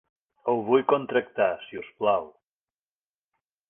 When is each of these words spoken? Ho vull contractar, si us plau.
Ho 0.45 0.55
vull 0.69 0.85
contractar, 0.93 1.51
si 1.69 1.81
us 1.85 1.93
plau. 2.01 2.29